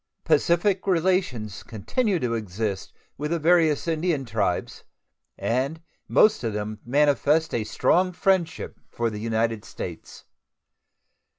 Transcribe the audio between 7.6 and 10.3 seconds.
strong friendship for the United States.